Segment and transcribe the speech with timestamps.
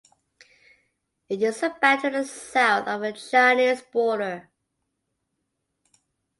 [1.29, 4.49] It is about to the south of the Chinese border.